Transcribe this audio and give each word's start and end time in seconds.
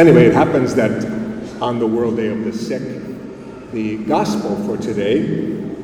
Anyway, 0.00 0.24
it 0.24 0.32
happens 0.32 0.74
that 0.74 1.04
on 1.60 1.78
the 1.78 1.86
World 1.86 2.16
Day 2.16 2.28
of 2.28 2.42
the 2.42 2.54
Sick, 2.54 2.80
the 3.70 3.98
gospel 4.06 4.56
for 4.64 4.82
today 4.82 5.20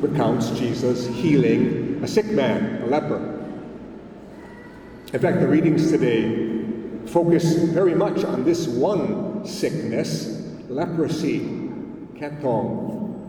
recounts 0.01 0.49
Jesus 0.57 1.05
healing 1.05 1.99
a 2.03 2.07
sick 2.07 2.25
man, 2.25 2.81
a 2.81 2.87
leper. 2.87 3.19
In 5.13 5.19
fact, 5.19 5.39
the 5.39 5.47
readings 5.47 5.91
today 5.91 6.65
focus 7.05 7.57
very 7.65 7.93
much 7.93 8.23
on 8.23 8.43
this 8.43 8.67
one 8.67 9.45
sickness, 9.45 10.41
leprosy, 10.67 11.41
ketong. 12.15 13.21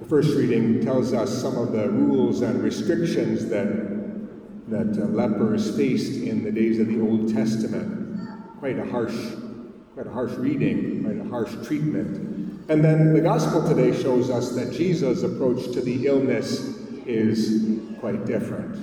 The 0.00 0.08
first 0.08 0.34
reading 0.34 0.82
tells 0.82 1.12
us 1.12 1.38
some 1.38 1.58
of 1.58 1.72
the 1.72 1.90
rules 1.90 2.40
and 2.40 2.62
restrictions 2.62 3.44
that, 3.50 3.68
that 4.70 4.98
uh, 4.98 5.04
lepers 5.08 5.76
faced 5.76 6.22
in 6.22 6.44
the 6.44 6.50
days 6.50 6.78
of 6.80 6.86
the 6.86 6.98
Old 6.98 7.34
Testament. 7.34 8.58
Quite 8.58 8.78
a 8.78 8.86
harsh, 8.86 9.34
quite 9.94 10.06
a 10.06 10.10
harsh 10.10 10.32
reading, 10.32 11.04
quite 11.04 11.18
a 11.18 11.28
harsh 11.28 11.54
treatment. 11.66 12.66
And 12.70 12.82
then 12.82 13.12
the 13.12 13.20
gospel 13.20 13.66
today 13.68 13.92
shows 14.02 14.30
us 14.30 14.54
that 14.54 14.72
Jesus' 14.72 15.22
approach 15.22 15.70
to 15.72 15.82
the 15.82 16.06
illness 16.06 16.78
is 17.04 17.78
quite 18.00 18.24
different. 18.24 18.82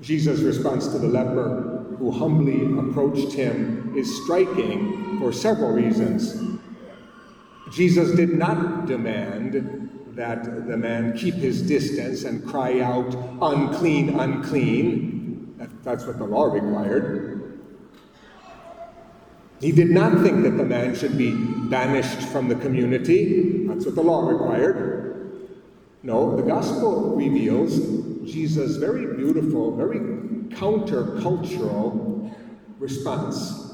Jesus' 0.00 0.40
response 0.40 0.88
to 0.88 0.98
the 0.98 1.06
leper 1.06 1.84
who 1.98 2.10
humbly 2.10 2.64
approached 2.78 3.32
him 3.34 3.94
is 3.96 4.22
striking 4.24 5.18
for 5.18 5.32
several 5.32 5.72
reasons. 5.72 6.58
Jesus 7.70 8.14
did 8.14 8.38
not 8.38 8.86
demand 8.86 9.90
that 10.14 10.66
the 10.66 10.76
man 10.76 11.16
keep 11.16 11.34
his 11.34 11.60
distance 11.60 12.24
and 12.24 12.46
cry 12.46 12.80
out, 12.80 13.14
unclean, 13.42 14.18
unclean. 14.18 15.54
That, 15.58 15.82
that's 15.82 16.06
what 16.06 16.18
the 16.18 16.24
law 16.24 16.44
required. 16.44 17.23
He 19.60 19.72
did 19.72 19.90
not 19.90 20.22
think 20.22 20.42
that 20.42 20.56
the 20.56 20.64
man 20.64 20.94
should 20.94 21.16
be 21.16 21.32
banished 21.68 22.28
from 22.28 22.48
the 22.48 22.56
community. 22.56 23.66
That's 23.66 23.86
what 23.86 23.94
the 23.94 24.02
law 24.02 24.28
required. 24.28 25.04
No, 26.02 26.36
the 26.36 26.42
gospel 26.42 27.16
reveals 27.16 27.78
Jesus' 28.30 28.76
very 28.76 29.16
beautiful, 29.16 29.74
very 29.74 29.98
countercultural 30.50 32.34
response. 32.78 33.72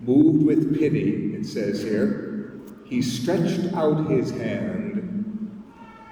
Moved 0.00 0.44
with 0.44 0.76
pity, 0.78 1.34
it 1.34 1.46
says 1.46 1.82
here, 1.82 2.60
he 2.84 3.00
stretched 3.00 3.72
out 3.74 4.10
his 4.10 4.30
hand 4.32 5.62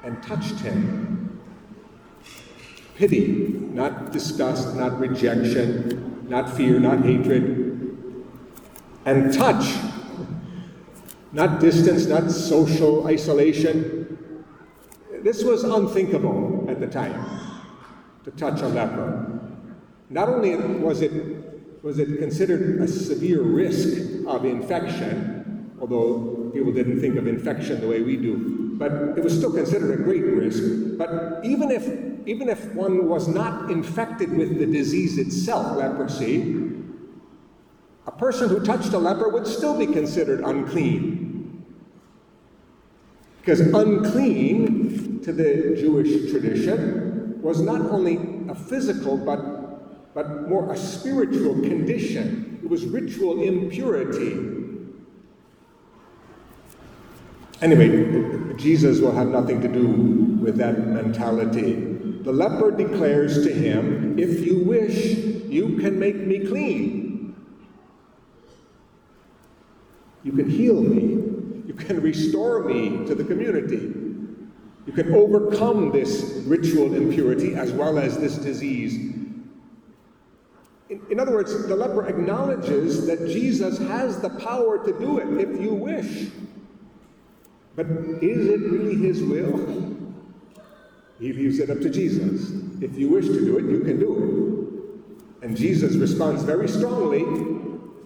and 0.05 0.23
touched 0.23 0.61
him. 0.61 1.41
Pity, 2.95 3.27
not 3.73 4.13
disgust, 4.13 4.75
not 4.77 4.99
rejection, 4.99 6.29
not 6.29 6.57
fear, 6.57 6.79
not 6.79 7.05
hatred. 7.05 7.62
And 9.05 9.33
touch, 9.35 9.77
not 11.33 11.61
distance, 11.61 12.07
not 12.07 12.31
social 12.31 13.07
isolation. 13.09 14.47
This 15.23 15.43
was 15.43 15.65
unthinkable 15.65 16.67
at 16.69 16.81
the 16.81 16.87
time 16.87 17.25
to 18.25 18.31
touch 18.33 18.61
a 18.61 18.69
leper. 18.69 19.41
Not 20.09 20.29
only 20.29 20.55
was 20.57 21.03
it, 21.03 21.13
was 21.83 21.99
it 21.99 22.19
considered 22.19 22.81
a 22.81 22.87
severe 22.87 23.43
risk 23.43 24.27
of 24.27 24.45
infection, 24.45 25.73
although 25.81 26.51
people 26.55 26.73
didn't 26.73 27.01
think 27.01 27.17
of 27.17 27.27
infection 27.27 27.81
the 27.81 27.89
way 27.89 28.03
we 28.03 28.17
do, 28.17 28.77
but 28.79 28.93
it 29.17 29.25
was 29.25 29.37
still 29.37 29.53
considered 29.53 29.99
a 29.99 30.03
great 30.03 30.25
risk. 30.25 30.63
But 30.97 31.41
even 31.45 31.71
if, 31.71 31.85
even 32.29 32.49
if 32.49 32.73
one 32.75 33.09
was 33.09 33.27
not 33.27 33.71
infected 33.71 34.37
with 34.37 34.59
the 34.59 34.67
disease 34.67 35.19
itself, 35.19 35.77
leprosy, 35.77 36.72
person 38.23 38.49
who 38.49 38.65
touched 38.65 38.93
a 38.93 38.99
leper 38.99 39.29
would 39.29 39.49
still 39.49 39.77
be 39.77 39.85
considered 39.85 40.45
unclean. 40.45 41.65
Because 43.41 43.59
unclean 43.61 45.19
to 45.25 45.33
the 45.33 45.77
Jewish 45.77 46.31
tradition 46.31 47.43
was 47.43 47.61
not 47.61 47.81
only 47.81 48.21
a 48.49 48.55
physical 48.55 49.17
but, 49.17 50.15
but 50.15 50.49
more 50.49 50.73
a 50.73 50.77
spiritual 50.77 51.55
condition. 51.55 52.61
It 52.63 52.71
was 52.71 52.85
ritual 52.85 53.43
impurity. 53.43 54.39
Anyway, 57.61 58.55
Jesus 58.55 59.01
will 59.01 59.13
have 59.13 59.27
nothing 59.27 59.61
to 59.63 59.69
do 59.69 59.89
with 60.41 60.57
that 60.59 60.87
mentality. 60.87 61.73
The 62.23 62.33
leper 62.33 62.71
declares 62.71 63.45
to 63.45 63.53
him, 63.53 64.17
If 64.17 64.47
you 64.47 64.61
wish, 64.61 65.17
you 65.49 65.77
can 65.79 65.99
make 65.99 66.19
me 66.19 66.47
clean. 66.47 67.12
You 70.25 70.33
can 70.33 70.49
heal 70.49 70.81
me. 70.81 71.23
You 71.67 71.75
can 71.75 72.01
restore 72.01 72.65
me 72.65 73.07
to 73.07 73.15
the 73.15 73.25
community. 73.25 73.93
You 74.87 74.93
can 74.93 75.15
overcome 75.15 75.93
this 75.93 76.43
ritual 76.45 76.95
impurity 76.95 77.55
as 77.55 77.73
well 77.73 77.99
as 77.99 78.19
this 78.19 78.37
disease. 78.37 78.95
In, 80.91 81.01
in, 81.11 81.21
other 81.21 81.33
words, 81.33 81.67
the 81.67 81.77
leper 81.77 82.07
acknowledges 82.07 83.07
that 83.07 83.27
Jesus 83.29 83.79
has 83.79 84.21
the 84.21 84.31
power 84.31 84.85
to 84.85 84.93
do 84.99 85.19
it 85.19 85.49
if 85.49 85.61
you 85.61 85.73
wish. 85.73 86.29
But 87.77 87.87
is 88.21 88.49
it 88.49 88.61
really 88.61 88.97
his 88.97 89.23
will? 89.23 89.97
He 91.19 91.33
leaves 91.33 91.61
it 91.61 91.71
up 91.71 91.81
to 91.81 91.89
Jesus. 91.89 92.51
If 92.83 92.99
you 92.99 93.09
wish 93.09 93.27
to 93.27 93.45
do 93.45 93.59
it, 93.59 93.65
you 93.65 93.81
can 93.81 93.99
do 93.99 94.99
it. 95.41 95.47
And 95.47 95.57
Jesus 95.57 95.95
responds 95.95 96.43
very 96.43 96.69
strongly 96.69 97.23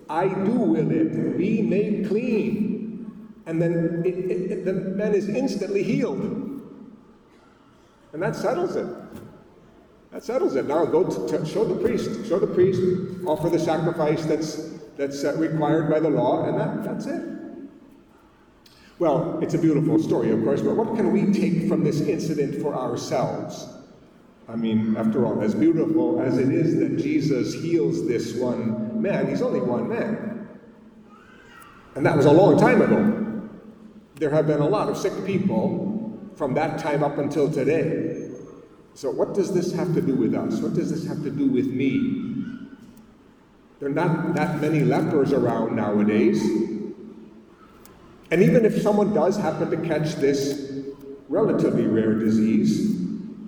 I 0.09 0.29
do 0.29 0.53
will 0.53 0.91
it. 0.91 1.37
Be 1.37 1.63
made 1.63 2.09
clean. 2.09 3.13
And 3.47 3.61
then 3.61 4.03
it, 4.05 4.15
it, 4.15 4.51
it, 4.51 4.65
the 4.65 4.73
man 4.73 5.15
is 5.15 5.29
instantly 5.29 5.83
healed. 5.83 6.21
And 8.13 8.23
that 8.23 8.35
settles 8.35 8.77
it. 8.77 8.87
That 10.13 10.25
settles 10.25 10.57
it. 10.57 10.67
Now 10.67 10.85
go 10.85 11.05
to, 11.05 11.39
to 11.39 11.47
show 11.47 11.65
the 11.65 11.77
priest. 11.77 12.27
Show 12.29 12.39
the 12.39 12.47
priest. 12.47 12.81
Offer 13.27 13.51
the 13.51 13.59
sacrifice 13.59 14.25
that's 14.25 14.77
that's 14.97 15.25
uh, 15.25 15.35
required 15.37 15.91
by 15.91 16.01
the 16.01 16.09
law, 16.09 16.45
and 16.45 16.59
that, 16.59 16.83
that's 16.83 17.07
it. 17.07 17.23
Well, 18.99 19.39
it's 19.43 19.53
a 19.53 19.59
beautiful 19.59 19.99
story, 19.99 20.31
of 20.31 20.43
course, 20.43 20.63
but 20.63 20.75
what 20.75 20.97
can 20.97 21.13
we 21.13 21.33
take 21.33 21.69
from 21.69 21.85
this 21.85 22.01
incident 22.01 22.63
for 22.63 22.75
ourselves? 22.75 23.69
I 24.49 24.57
mean, 24.57 24.97
after 24.97 25.27
all, 25.27 25.43
as 25.43 25.55
beautiful 25.55 26.21
as 26.21 26.39
it 26.39 26.51
is 26.51 26.79
that 26.79 26.97
Jesus 26.97 27.53
heals 27.53 28.07
this 28.09 28.37
one 28.37 28.86
man, 29.03 29.29
he's 29.29 29.43
only 29.43 29.61
one 29.61 29.89
man. 29.89 30.49
And 31.95 32.05
that 32.05 32.17
was 32.17 32.27
a 32.27 32.33
long 32.33 32.59
time 32.59 32.83
ago. 32.83 33.49
There 34.17 34.31
have 34.31 34.47
been 34.47 34.61
a 34.61 34.69
lot 34.69 34.89
of 34.89 34.97
sick 34.97 35.13
people 35.25 36.31
from 36.37 36.55
that 36.55 36.79
time 36.79 37.03
up 37.03 37.19
until 37.19 37.51
today. 37.51 38.31
So, 38.95 39.11
what 39.11 39.35
does 39.35 39.53
this 39.53 39.73
have 39.73 39.95
to 39.95 40.01
do 40.01 40.15
with 40.15 40.35
us? 40.35 40.61
What 40.61 40.75
does 40.75 40.91
this 40.91 41.07
have 41.07 41.23
to 41.23 41.31
do 41.31 41.47
with 41.47 41.67
me? 41.67 42.35
There 43.79 43.89
are 43.91 43.93
not 43.93 44.35
that 44.35 44.61
many 44.61 44.81
lepers 44.81 45.33
around 45.33 45.77
nowadays. 45.77 46.43
And 48.31 48.43
even 48.43 48.65
if 48.65 48.81
someone 48.81 49.13
does 49.13 49.37
happen 49.37 49.71
to 49.71 49.77
catch 49.87 50.15
this 50.17 50.73
relatively 51.29 51.87
rare 51.87 52.15
disease, 52.15 52.97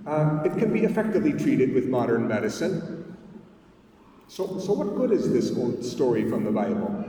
uh, 0.05 0.41
it 0.45 0.57
can 0.57 0.71
be 0.71 0.81
effectively 0.81 1.33
treated 1.33 1.73
with 1.73 1.87
modern 1.87 2.27
medicine. 2.27 3.17
So, 4.29 4.59
so, 4.59 4.73
what 4.73 4.95
good 4.95 5.11
is 5.11 5.33
this 5.33 5.57
old 5.57 5.83
story 5.83 6.29
from 6.29 6.43
the 6.43 6.51
Bible? 6.51 7.03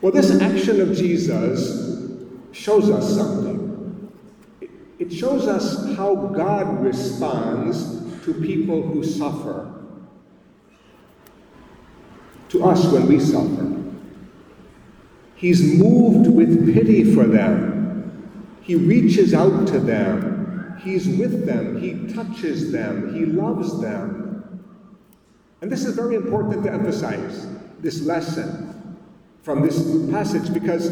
Well, 0.00 0.10
this 0.10 0.40
action 0.40 0.80
of 0.80 0.96
Jesus 0.96 2.10
shows 2.50 2.90
us 2.90 3.14
something. 3.14 4.10
It, 4.60 4.70
it 4.98 5.12
shows 5.12 5.46
us 5.46 5.96
how 5.96 6.16
God 6.16 6.82
responds 6.82 8.24
to 8.24 8.34
people 8.34 8.82
who 8.82 9.04
suffer, 9.04 9.72
to 12.48 12.64
us 12.64 12.84
when 12.86 13.06
we 13.06 13.20
suffer. 13.20 13.76
He's 15.36 15.62
moved 15.62 16.28
with 16.28 16.74
pity 16.74 17.14
for 17.14 17.24
them. 17.24 18.58
He 18.62 18.74
reaches 18.74 19.32
out 19.32 19.68
to 19.68 19.78
them. 19.78 20.76
He's 20.82 21.06
with 21.06 21.46
them. 21.46 21.80
He 21.80 22.12
touches 22.12 22.72
them. 22.72 23.14
He 23.14 23.26
loves 23.26 23.80
them. 23.80 24.19
And 25.60 25.70
this 25.70 25.84
is 25.84 25.94
very 25.94 26.14
important 26.14 26.64
to 26.64 26.72
emphasize 26.72 27.46
this 27.80 28.02
lesson 28.02 28.98
from 29.42 29.62
this 29.62 29.78
passage 30.10 30.52
because, 30.52 30.88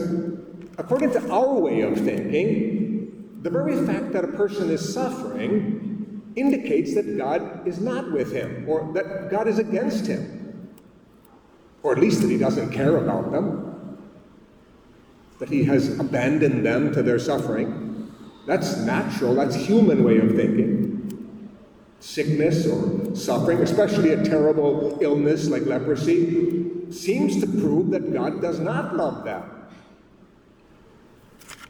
according 0.79 1.13
to 1.13 1.31
our 1.31 1.55
way 1.55 1.83
of 1.83 1.97
thinking, 1.97 3.39
the 3.43 3.51
very 3.51 3.85
fact 3.87 4.13
that 4.13 4.25
a 4.25 4.29
person 4.29 4.71
is 4.71 4.93
suffering 4.93 6.23
indicates 6.37 6.95
that 6.95 7.17
God 7.17 7.67
is 7.67 7.81
not 7.81 8.13
with 8.13 8.33
him 8.33 8.69
or 8.69 8.91
that 8.95 9.31
God 9.31 9.49
is 9.49 9.59
against 9.59 10.07
him, 10.07 10.71
or 11.83 11.93
at 11.93 11.99
least 11.99 12.21
that 12.23 12.31
he 12.31 12.39
doesn't 12.39 12.71
care 12.71 12.97
about 12.97 13.33
them 13.33 13.69
that 15.39 15.49
he 15.49 15.65
has 15.65 15.99
abandoned 15.99 16.67
them 16.67 16.93
to 16.93 17.03
their 17.03 17.19
suffering. 17.19 18.13
That's 18.47 18.77
natural, 18.79 19.35
that's 19.35 19.55
human 19.55 20.03
way 20.03 20.19
of 20.19 20.35
thinking. 20.35 20.78
Sickness 22.01 22.67
or 22.67 23.15
suffering, 23.17 23.59
especially 23.59 24.13
a 24.13 24.25
terrible 24.25 24.99
illness 25.01 25.49
like 25.49 25.67
leprosy, 25.67 26.91
seems 26.91 27.41
to 27.41 27.47
prove 27.47 27.91
that 27.91 28.13
God 28.13 28.41
does 28.41 28.61
not 28.61 28.97
love 28.97 29.25
them. 29.25 29.43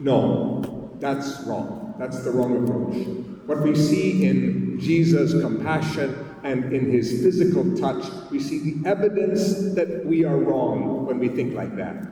No, 0.01 0.91
that's 1.01 1.41
wrong. 1.47 1.95
That's 1.99 2.23
the 2.23 2.31
wrong 2.31 2.63
approach. 2.63 3.07
What 3.47 3.63
we 3.63 3.75
see 3.75 4.27
in 4.27 4.79
Jesus' 4.79 5.33
compassion 5.41 6.37
and 6.45 6.73
in 6.73 6.91
his 6.91 7.23
physical 7.23 7.77
touch, 7.77 8.05
we 8.31 8.39
see 8.39 8.73
the 8.73 8.89
evidence 8.89 9.75
that 9.75 10.05
we 10.05 10.25
are 10.25 10.37
wrong 10.37 11.07
when 11.07 11.19
we 11.19 11.29
think 11.29 11.55
like 11.55 11.75
that. 11.77 12.07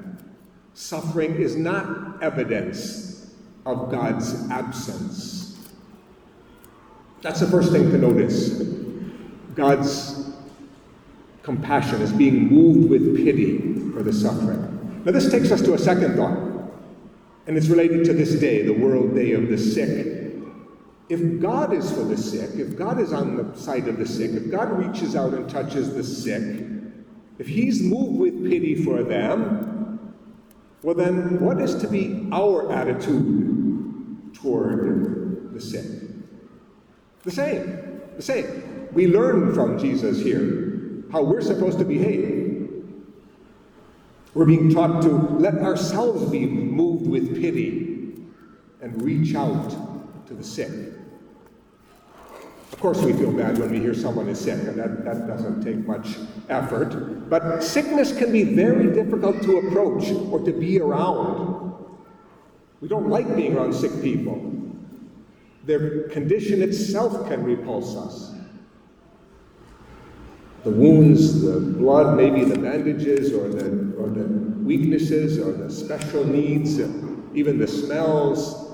Suffering 0.74 1.36
is 1.36 1.54
not 1.54 2.22
evidence 2.22 3.34
of 3.64 3.90
God's 3.90 4.50
absence. 4.50 5.45
That's 7.26 7.40
the 7.40 7.48
first 7.48 7.72
thing 7.72 7.90
to 7.90 7.98
notice. 7.98 8.62
God's 9.56 10.30
compassion 11.42 12.00
is 12.00 12.12
being 12.12 12.46
moved 12.46 12.88
with 12.88 13.16
pity 13.16 13.90
for 13.90 14.04
the 14.04 14.12
suffering. 14.12 15.02
Now, 15.04 15.10
this 15.10 15.28
takes 15.28 15.50
us 15.50 15.60
to 15.62 15.74
a 15.74 15.78
second 15.78 16.14
thought, 16.14 16.38
and 17.48 17.56
it's 17.56 17.66
related 17.66 18.04
to 18.04 18.12
this 18.12 18.38
day, 18.38 18.62
the 18.62 18.74
World 18.74 19.16
Day 19.16 19.32
of 19.32 19.48
the 19.48 19.58
Sick. 19.58 20.36
If 21.08 21.40
God 21.40 21.72
is 21.72 21.90
for 21.90 22.04
the 22.04 22.16
sick, 22.16 22.50
if 22.60 22.78
God 22.78 23.00
is 23.00 23.12
on 23.12 23.36
the 23.36 23.58
side 23.58 23.88
of 23.88 23.98
the 23.98 24.06
sick, 24.06 24.30
if 24.30 24.48
God 24.48 24.70
reaches 24.78 25.16
out 25.16 25.34
and 25.34 25.50
touches 25.50 25.94
the 25.94 26.04
sick, 26.04 26.64
if 27.40 27.48
He's 27.48 27.82
moved 27.82 28.20
with 28.20 28.48
pity 28.48 28.84
for 28.84 29.02
them, 29.02 30.14
well, 30.80 30.94
then 30.94 31.40
what 31.40 31.60
is 31.60 31.74
to 31.74 31.88
be 31.88 32.28
our 32.30 32.70
attitude 32.70 34.32
toward 34.32 35.52
the 35.52 35.60
sick? 35.60 36.05
The 37.26 37.32
same. 37.32 38.00
The 38.14 38.22
same. 38.22 38.88
We 38.92 39.08
learn 39.08 39.52
from 39.52 39.80
Jesus 39.80 40.22
here 40.22 41.02
how 41.10 41.22
we're 41.22 41.40
supposed 41.40 41.76
to 41.80 41.84
behave. 41.84 42.84
We're 44.32 44.46
being 44.46 44.72
taught 44.72 45.02
to 45.02 45.08
let 45.08 45.54
ourselves 45.54 46.30
be 46.30 46.46
moved 46.46 47.08
with 47.08 47.40
pity 47.40 48.14
and 48.80 49.02
reach 49.02 49.34
out 49.34 49.74
to 50.28 50.34
the 50.34 50.44
sick. 50.44 50.70
Of 52.72 52.78
course, 52.78 53.02
we 53.02 53.12
feel 53.12 53.32
bad 53.32 53.58
when 53.58 53.72
we 53.72 53.80
hear 53.80 53.94
someone 53.94 54.28
is 54.28 54.38
sick, 54.38 54.60
and 54.60 54.78
that, 54.78 55.04
that 55.04 55.26
doesn't 55.26 55.64
take 55.64 55.78
much 55.78 56.06
effort. 56.48 57.28
But 57.28 57.64
sickness 57.64 58.16
can 58.16 58.30
be 58.30 58.44
very 58.44 58.92
difficult 58.92 59.42
to 59.42 59.58
approach 59.58 60.10
or 60.30 60.38
to 60.44 60.52
be 60.52 60.78
around. 60.80 61.74
We 62.80 62.86
don't 62.86 63.08
like 63.08 63.34
being 63.34 63.56
around 63.56 63.72
sick 63.72 64.00
people. 64.00 64.52
Their 65.66 66.04
condition 66.04 66.62
itself 66.62 67.28
can 67.28 67.42
repulse 67.42 67.96
us. 67.96 68.32
The 70.62 70.70
wounds, 70.70 71.42
the 71.42 71.58
blood, 71.58 72.16
maybe 72.16 72.44
the 72.44 72.58
bandages, 72.58 73.32
or 73.32 73.48
the, 73.48 73.94
or 73.98 74.08
the 74.08 74.26
weaknesses, 74.62 75.38
or 75.38 75.52
the 75.52 75.68
special 75.70 76.24
needs, 76.24 76.78
even 77.34 77.58
the 77.58 77.66
smells. 77.66 78.72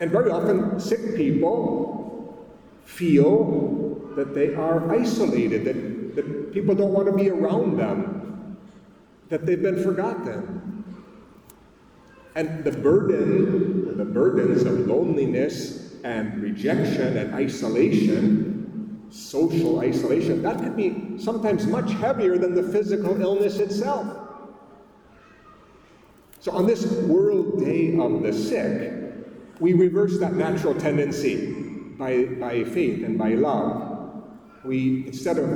And 0.00 0.10
very 0.10 0.30
often, 0.30 0.78
sick 0.78 1.16
people 1.16 2.46
feel 2.84 4.12
that 4.16 4.34
they 4.34 4.54
are 4.54 4.90
isolated, 4.92 5.64
that, 5.64 6.16
that 6.16 6.52
people 6.52 6.74
don't 6.74 6.92
want 6.92 7.06
to 7.06 7.12
be 7.12 7.30
around 7.30 7.78
them, 7.78 8.58
that 9.30 9.46
they've 9.46 9.62
been 9.62 9.82
forgotten. 9.82 10.69
And 12.34 12.64
the 12.64 12.72
burden, 12.72 13.96
the 13.96 14.04
burdens 14.04 14.62
of 14.62 14.86
loneliness 14.86 15.94
and 16.04 16.40
rejection 16.40 17.16
and 17.16 17.34
isolation, 17.34 19.06
social 19.10 19.80
isolation, 19.80 20.42
that 20.42 20.58
can 20.58 20.76
be 20.76 21.18
sometimes 21.22 21.66
much 21.66 21.90
heavier 21.92 22.38
than 22.38 22.54
the 22.54 22.62
physical 22.62 23.20
illness 23.20 23.58
itself. 23.58 24.16
So 26.38 26.52
on 26.52 26.66
this 26.66 26.86
World 26.86 27.60
Day 27.60 27.98
of 27.98 28.22
the 28.22 28.32
Sick, 28.32 28.94
we 29.58 29.74
reverse 29.74 30.18
that 30.20 30.34
natural 30.34 30.74
tendency 30.74 31.52
by, 31.98 32.24
by 32.24 32.64
faith 32.64 33.04
and 33.04 33.18
by 33.18 33.34
love. 33.34 34.22
We, 34.64 35.06
instead 35.06 35.38
of 35.38 35.46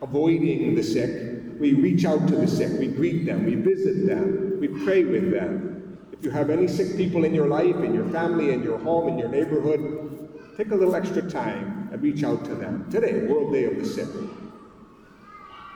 avoiding 0.00 0.74
the 0.74 0.82
sick, 0.82 1.58
we 1.58 1.74
reach 1.74 2.04
out 2.04 2.28
to 2.28 2.36
the 2.36 2.46
sick, 2.46 2.78
we 2.78 2.88
greet 2.88 3.26
them, 3.26 3.44
we 3.44 3.56
visit 3.56 4.06
them, 4.06 4.51
we 4.62 4.68
pray 4.84 5.02
with 5.02 5.32
them. 5.32 5.98
If 6.12 6.24
you 6.24 6.30
have 6.30 6.48
any 6.48 6.68
sick 6.68 6.96
people 6.96 7.24
in 7.24 7.34
your 7.34 7.48
life, 7.48 7.74
in 7.74 7.92
your 7.92 8.08
family, 8.10 8.52
in 8.52 8.62
your 8.62 8.78
home, 8.78 9.08
in 9.08 9.18
your 9.18 9.28
neighborhood, 9.28 10.54
take 10.56 10.70
a 10.70 10.74
little 10.76 10.94
extra 10.94 11.28
time 11.28 11.88
and 11.92 12.00
reach 12.00 12.22
out 12.22 12.44
to 12.44 12.54
them. 12.54 12.88
Today, 12.88 13.26
World 13.26 13.52
Day 13.52 13.64
of 13.64 13.76
the 13.76 13.84
Sick. 13.84 14.06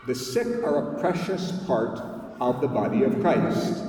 The 0.06 0.14
sick 0.14 0.46
are 0.62 0.94
a 0.94 1.00
precious 1.00 1.50
part 1.66 1.98
of 2.40 2.60
the 2.60 2.68
body 2.68 3.02
of 3.02 3.20
Christ. 3.20 3.82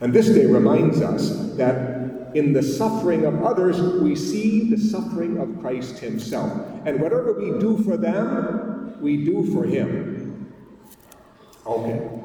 And 0.00 0.12
this 0.12 0.28
day 0.28 0.46
reminds 0.46 1.00
us 1.00 1.56
that 1.56 2.36
in 2.36 2.52
the 2.52 2.62
suffering 2.62 3.24
of 3.24 3.42
others, 3.42 3.80
we 4.00 4.14
see 4.14 4.70
the 4.70 4.78
suffering 4.78 5.38
of 5.38 5.60
Christ 5.60 5.98
Himself. 5.98 6.52
And 6.84 7.00
whatever 7.00 7.32
we 7.32 7.58
do 7.58 7.78
for 7.78 7.96
them, 7.96 8.96
we 9.00 9.24
do 9.24 9.52
for 9.52 9.64
Him. 9.64 10.54
Okay. 11.66 12.16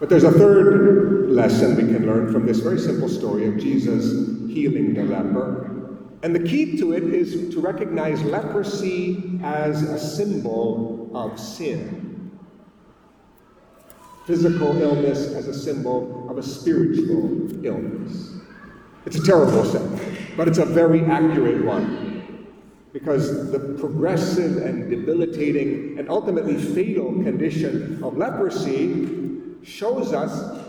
But 0.00 0.08
there's 0.08 0.24
a 0.24 0.32
third 0.32 1.30
lesson 1.30 1.76
we 1.76 1.92
can 1.92 2.06
learn 2.06 2.32
from 2.32 2.46
this 2.46 2.58
very 2.58 2.78
simple 2.78 3.08
story 3.08 3.46
of 3.46 3.58
Jesus 3.58 4.10
healing 4.48 4.94
the 4.94 5.04
leper. 5.04 5.98
And 6.22 6.34
the 6.34 6.40
key 6.40 6.76
to 6.78 6.92
it 6.92 7.04
is 7.04 7.54
to 7.54 7.60
recognize 7.60 8.22
leprosy 8.24 9.38
as 9.42 9.82
a 9.82 9.98
symbol 9.98 11.10
of 11.14 11.38
sin 11.38 12.10
physical 14.30 14.80
illness 14.80 15.32
as 15.32 15.48
a 15.48 15.54
symbol 15.54 16.28
of 16.30 16.38
a 16.38 16.42
spiritual 16.42 17.66
illness. 17.66 18.36
It's 19.04 19.16
a 19.16 19.24
terrible 19.24 19.64
sin, 19.64 19.98
but 20.36 20.46
it's 20.46 20.58
a 20.58 20.64
very 20.64 21.04
accurate 21.04 21.64
one 21.64 22.46
because 22.92 23.50
the 23.50 23.76
progressive 23.80 24.58
and 24.58 24.88
debilitating 24.88 25.98
and 25.98 26.08
ultimately 26.08 26.56
fatal 26.56 27.12
condition 27.24 28.00
of 28.04 28.16
leprosy 28.16 29.19
shows 29.62 30.12
us 30.12 30.66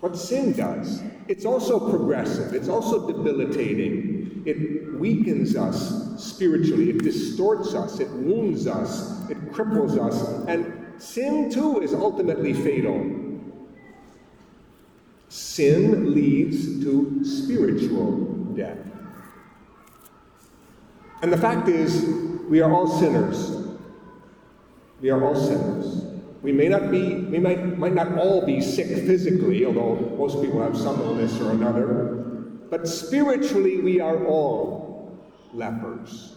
what 0.00 0.16
sin 0.16 0.52
does. 0.52 1.02
It's 1.28 1.44
also 1.44 1.90
progressive, 1.90 2.54
it's 2.54 2.68
also 2.68 3.06
debilitating. 3.06 4.42
It 4.44 4.94
weakens 4.98 5.56
us 5.56 6.22
spiritually, 6.22 6.90
it 6.90 6.98
distorts 6.98 7.74
us, 7.74 8.00
it 8.00 8.10
wounds 8.10 8.66
us, 8.66 9.28
it 9.30 9.38
cripples 9.52 9.98
us, 9.98 10.46
and 10.46 11.00
sin 11.02 11.50
too 11.50 11.80
is 11.80 11.94
ultimately 11.94 12.52
fatal. 12.52 13.22
Sin 15.30 16.14
leads 16.14 16.84
to 16.84 17.24
spiritual 17.24 18.26
death. 18.54 18.78
And 21.22 21.32
the 21.32 21.38
fact 21.38 21.68
is, 21.68 22.04
we 22.50 22.60
are 22.60 22.70
all 22.70 22.86
sinners. 22.86 23.50
We 25.00 25.08
are 25.08 25.24
all 25.24 25.34
sinners. 25.34 26.13
We 26.44 26.52
may 26.52 26.68
not 26.68 26.90
be, 26.90 27.14
we 27.14 27.38
might, 27.38 27.78
might 27.78 27.94
not 27.94 28.18
all 28.18 28.44
be 28.44 28.60
sick 28.60 28.86
physically, 28.86 29.64
although 29.64 29.94
most 30.18 30.42
people 30.42 30.62
have 30.62 30.76
some 30.76 31.00
illness 31.00 31.40
or 31.40 31.52
another, 31.52 32.22
but 32.68 32.86
spiritually 32.86 33.80
we 33.80 33.98
are 33.98 34.26
all 34.26 35.18
lepers. 35.54 36.36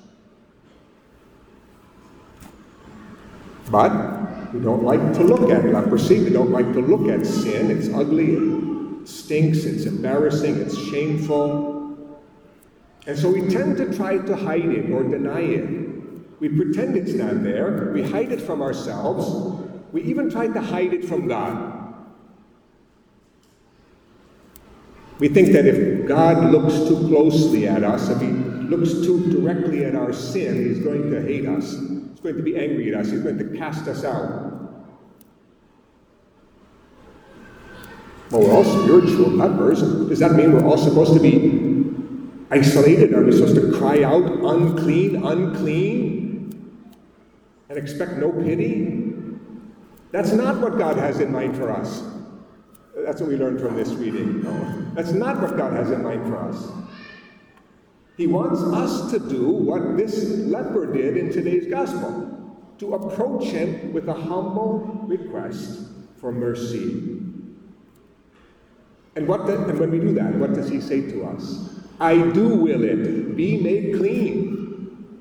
But 3.69 4.53
we 4.53 4.61
don't 4.61 4.83
like 4.83 5.01
to 5.15 5.23
look 5.25 5.49
at 5.49 5.65
leprosy. 5.65 6.23
We 6.23 6.29
don't 6.29 6.51
like 6.51 6.71
to 6.71 6.79
look 6.79 7.09
at 7.09 7.25
sin. 7.25 7.69
It's 7.69 7.89
ugly, 7.89 8.35
it 8.35 9.07
stinks, 9.09 9.65
it's 9.65 9.83
embarrassing, 9.83 10.55
it's 10.55 10.77
shameful. 10.89 12.23
And 13.05 13.19
so 13.19 13.29
we 13.29 13.49
tend 13.49 13.75
to 13.75 13.93
try 13.93 14.19
to 14.19 14.35
hide 14.37 14.63
it 14.63 14.89
or 14.89 15.03
deny 15.03 15.41
it. 15.41 15.69
We 16.39 16.47
pretend 16.47 16.95
it's 16.95 17.11
not 17.11 17.43
there. 17.43 17.91
We 17.93 18.03
hide 18.03 18.31
it 18.31 18.39
from 18.39 18.61
ourselves. 18.61 19.66
We 19.91 20.03
even 20.03 20.29
try 20.29 20.47
to 20.47 20.61
hide 20.61 20.93
it 20.93 21.05
from 21.05 21.27
God. 21.27 21.73
We 25.19 25.29
think 25.29 25.51
that 25.53 25.65
if 25.65 26.07
God 26.07 26.51
looks 26.51 26.73
too 26.87 27.07
closely 27.07 27.67
at 27.67 27.83
us, 27.83 28.09
if 28.09 28.21
He 28.21 28.27
looks 28.27 28.93
too 29.05 29.31
directly 29.31 29.85
at 29.85 29.95
our 29.95 30.13
sin, 30.13 30.67
He's 30.67 30.79
going 30.79 31.09
to 31.09 31.21
hate 31.21 31.47
us. 31.47 31.71
He's 31.71 32.19
going 32.19 32.37
to 32.37 32.43
be 32.43 32.57
angry 32.57 32.93
at 32.93 33.01
us. 33.01 33.11
He's 33.11 33.21
going 33.21 33.37
to 33.39 33.57
cast 33.57 33.87
us 33.87 34.03
out. 34.03 34.47
Well, 38.29 38.41
we're 38.41 38.51
all 38.51 38.83
spiritual 38.83 39.29
members. 39.29 39.81
Does 39.81 40.19
that 40.19 40.33
mean 40.33 40.51
we're 40.51 40.65
all 40.65 40.77
supposed 40.77 41.13
to 41.13 41.19
be 41.19 41.95
isolated? 42.51 43.13
Are 43.13 43.23
we 43.23 43.31
supposed 43.31 43.55
to 43.55 43.71
cry 43.77 44.03
out, 44.03 44.23
unclean, 44.23 45.25
unclean, 45.25 46.83
and 47.69 47.77
expect 47.77 48.17
no 48.17 48.31
pity? 48.31 49.13
That's 50.11 50.31
not 50.31 50.57
what 50.61 50.77
God 50.77 50.97
has 50.97 51.19
in 51.19 51.31
mind 51.31 51.57
for 51.57 51.71
us. 51.71 52.03
That's 52.95 53.21
what 53.21 53.29
we 53.29 53.37
learned 53.37 53.59
from 53.59 53.75
this 53.75 53.89
reading. 53.89 54.43
No, 54.43 54.85
that's 54.93 55.11
not 55.11 55.41
what 55.41 55.57
God 55.57 55.73
has 55.73 55.91
in 55.91 56.03
mind 56.03 56.27
for 56.27 56.37
us. 56.37 56.71
He 58.17 58.25
wants 58.25 58.61
us 58.61 59.11
to 59.11 59.19
do 59.19 59.47
what 59.49 59.95
this 59.95 60.23
leper 60.39 60.91
did 60.91 61.17
in 61.17 61.31
today's 61.31 61.67
gospel. 61.67 62.33
to 62.79 62.93
approach 62.93 63.45
Him 63.45 63.91
with 63.91 64.07
a 64.07 64.13
humble 64.13 64.79
request 65.07 65.87
for 66.19 66.31
mercy. 66.31 67.19
And, 69.15 69.27
what 69.27 69.47
the, 69.47 69.63
and 69.67 69.79
when 69.79 69.89
we 69.89 69.99
do 69.99 70.13
that, 70.13 70.35
what 70.35 70.53
does 70.53 70.69
He 70.69 70.79
say 70.79 71.01
to 71.09 71.25
us? 71.25 71.73
I 71.99 72.17
do 72.29 72.49
will 72.49 72.83
it, 72.83 73.35
be 73.35 73.57
made 73.57 73.95
clean. 73.95 75.19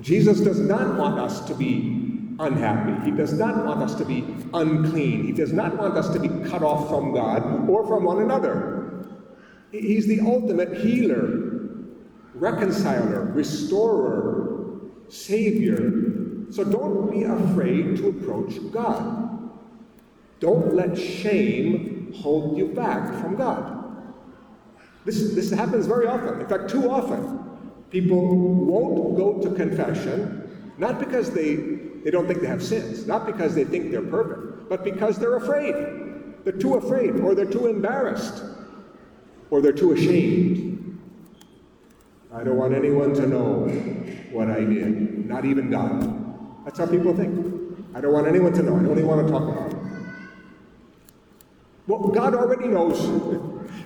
Jesus 0.00 0.40
does 0.40 0.60
not 0.60 0.98
want 0.98 1.18
us 1.18 1.40
to 1.46 1.54
be 1.54 1.93
unhappy. 2.38 3.04
He 3.04 3.16
does 3.16 3.32
not 3.32 3.64
want 3.64 3.82
us 3.82 3.94
to 3.96 4.04
be 4.04 4.24
unclean. 4.52 5.24
He 5.24 5.32
does 5.32 5.52
not 5.52 5.76
want 5.76 5.96
us 5.96 6.08
to 6.10 6.18
be 6.18 6.28
cut 6.48 6.62
off 6.62 6.88
from 6.88 7.12
God 7.12 7.68
or 7.68 7.86
from 7.86 8.04
one 8.04 8.22
another. 8.22 9.06
He's 9.70 10.06
the 10.06 10.20
ultimate 10.20 10.78
healer, 10.78 11.70
reconciler, 12.34 13.32
restorer, 13.32 14.80
savior. 15.08 16.50
So 16.50 16.64
don't 16.64 17.10
be 17.10 17.24
afraid 17.24 17.96
to 17.96 18.08
approach 18.08 18.54
God. 18.70 19.50
Don't 20.40 20.74
let 20.74 20.96
shame 20.96 22.12
hold 22.16 22.56
you 22.56 22.68
back 22.68 23.20
from 23.20 23.36
God. 23.36 23.84
This, 25.04 25.34
this 25.34 25.50
happens 25.50 25.86
very 25.86 26.06
often. 26.06 26.40
In 26.40 26.46
fact, 26.46 26.70
too 26.70 26.90
often. 26.90 27.40
People 27.90 28.34
won't 28.34 29.16
go 29.16 29.40
to 29.40 29.54
confession, 29.54 30.72
not 30.78 30.98
because 30.98 31.30
they, 31.30 31.54
they 32.04 32.10
don't 32.10 32.26
think 32.26 32.42
they 32.42 32.46
have 32.46 32.62
sins, 32.62 33.06
not 33.06 33.24
because 33.24 33.54
they 33.54 33.64
think 33.64 33.90
they're 33.90 34.02
perfect, 34.02 34.68
but 34.68 34.84
because 34.84 35.18
they're 35.18 35.36
afraid. 35.36 35.74
They're 36.44 36.52
too 36.52 36.74
afraid, 36.74 37.18
or 37.20 37.34
they're 37.34 37.46
too 37.46 37.66
embarrassed, 37.66 38.44
or 39.50 39.62
they're 39.62 39.72
too 39.72 39.92
ashamed. 39.92 41.00
I 42.32 42.44
don't 42.44 42.58
want 42.58 42.74
anyone 42.74 43.14
to 43.14 43.26
know 43.26 43.66
what 44.30 44.50
I 44.50 44.60
did, 44.60 45.26
not 45.26 45.46
even 45.46 45.70
God. 45.70 46.64
That's 46.66 46.78
how 46.78 46.86
people 46.86 47.16
think. 47.16 47.78
I 47.94 48.02
don't 48.02 48.12
want 48.12 48.26
anyone 48.26 48.52
to 48.52 48.62
know. 48.62 48.76
I 48.76 48.82
don't 48.82 48.92
even 48.92 49.06
want 49.06 49.26
to 49.26 49.32
talk 49.32 49.42
about 49.44 49.72
it. 49.72 49.78
Well, 51.86 52.08
God 52.08 52.34
already 52.34 52.68
knows. 52.68 53.00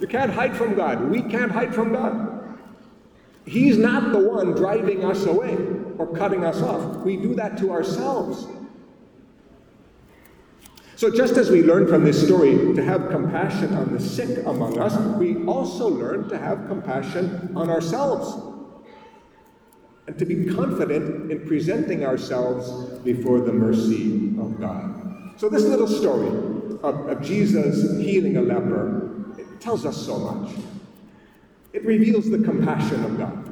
You 0.00 0.06
can't 0.08 0.32
hide 0.32 0.56
from 0.56 0.74
God. 0.74 1.08
We 1.08 1.22
can't 1.22 1.52
hide 1.52 1.74
from 1.74 1.92
God. 1.92 2.37
He's 3.48 3.78
not 3.78 4.12
the 4.12 4.18
one 4.18 4.52
driving 4.52 5.04
us 5.04 5.24
away 5.24 5.56
or 5.96 6.06
cutting 6.14 6.44
us 6.44 6.60
off. 6.60 6.98
We 6.98 7.16
do 7.16 7.34
that 7.36 7.56
to 7.58 7.70
ourselves. 7.70 8.46
So, 10.96 11.10
just 11.10 11.36
as 11.36 11.48
we 11.48 11.62
learn 11.62 11.86
from 11.86 12.04
this 12.04 12.22
story 12.22 12.74
to 12.74 12.84
have 12.84 13.08
compassion 13.08 13.72
on 13.74 13.92
the 13.92 14.00
sick 14.00 14.44
among 14.44 14.78
us, 14.78 14.98
we 15.16 15.44
also 15.46 15.88
learn 15.88 16.28
to 16.28 16.36
have 16.36 16.66
compassion 16.66 17.52
on 17.54 17.70
ourselves 17.70 18.44
and 20.08 20.18
to 20.18 20.24
be 20.24 20.46
confident 20.46 21.30
in 21.30 21.46
presenting 21.46 22.04
ourselves 22.04 22.98
before 23.00 23.40
the 23.40 23.52
mercy 23.52 24.34
of 24.40 24.60
God. 24.60 25.34
So, 25.36 25.48
this 25.48 25.62
little 25.62 25.86
story 25.86 26.26
of, 26.82 27.08
of 27.08 27.22
Jesus 27.22 27.96
healing 27.98 28.36
a 28.36 28.42
leper 28.42 29.38
it 29.38 29.60
tells 29.60 29.86
us 29.86 29.96
so 29.96 30.18
much. 30.18 30.50
It 31.72 31.84
reveals 31.84 32.30
the 32.30 32.38
compassion 32.38 33.04
of 33.04 33.18
God. 33.18 33.44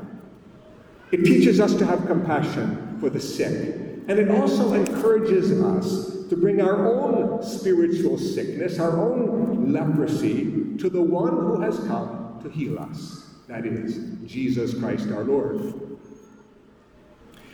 It 1.12 1.24
teaches 1.24 1.60
us 1.60 1.74
to 1.74 1.86
have 1.86 2.06
compassion 2.06 2.98
for 3.00 3.10
the 3.10 3.20
sick. 3.20 3.74
And 4.08 4.18
it 4.18 4.30
also 4.30 4.72
encourages 4.72 5.52
us 5.60 6.28
to 6.28 6.36
bring 6.36 6.60
our 6.60 6.86
own 6.86 7.42
spiritual 7.42 8.18
sickness, 8.18 8.78
our 8.78 9.00
own 9.00 9.72
leprosy, 9.72 10.76
to 10.78 10.88
the 10.88 11.02
one 11.02 11.32
who 11.32 11.60
has 11.60 11.78
come 11.80 12.40
to 12.42 12.48
heal 12.48 12.78
us. 12.78 13.24
That 13.48 13.64
is, 13.64 13.98
Jesus 14.26 14.78
Christ 14.78 15.08
our 15.10 15.24
Lord. 15.24 15.74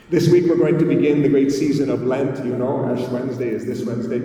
This 0.09 0.29
week 0.29 0.45
we're 0.47 0.57
going 0.57 0.79
to 0.79 0.85
begin 0.85 1.23
the 1.23 1.29
great 1.29 1.51
season 1.51 1.91
of 1.91 2.03
Lent. 2.03 2.45
You 2.45 2.57
know, 2.57 2.87
Ash 2.87 3.07
Wednesday 3.09 3.49
is 3.49 3.67
this 3.67 3.85
Wednesday. 3.85 4.19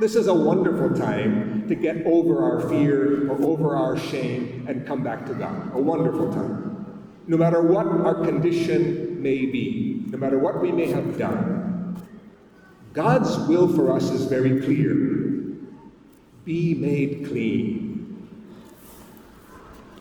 This 0.00 0.16
is 0.16 0.28
a 0.28 0.34
wonderful 0.34 0.96
time 0.96 1.68
to 1.68 1.74
get 1.74 2.06
over 2.06 2.42
our 2.42 2.66
fear 2.70 3.30
or 3.30 3.36
over 3.44 3.76
our 3.76 3.98
shame 3.98 4.64
and 4.66 4.86
come 4.86 5.04
back 5.04 5.26
to 5.26 5.34
God. 5.34 5.74
A 5.74 5.78
wonderful 5.78 6.32
time. 6.32 7.02
No 7.26 7.36
matter 7.36 7.60
what 7.60 7.86
our 7.86 8.24
condition 8.24 9.22
may 9.22 9.44
be, 9.44 10.06
no 10.08 10.16
matter 10.16 10.38
what 10.38 10.62
we 10.62 10.72
may 10.72 10.86
have 10.86 11.18
done, 11.18 12.02
God's 12.94 13.36
will 13.46 13.68
for 13.68 13.92
us 13.92 14.10
is 14.10 14.24
very 14.24 14.62
clear 14.62 14.94
be 16.46 16.72
made 16.74 17.28
clean. 17.28 17.89